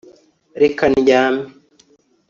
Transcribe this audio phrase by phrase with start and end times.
[0.61, 1.43] reka ndyame